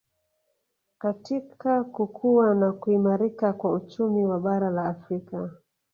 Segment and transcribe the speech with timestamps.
[0.97, 5.49] katika kukua na kuimarika kwa uchumi wa bara la Afrika